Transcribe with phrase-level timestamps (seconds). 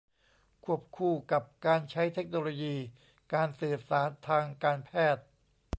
[0.63, 2.75] ควบคู่กับการใช้เทคโนโลยี
[3.33, 5.25] การสื่อสารทางการแพทย์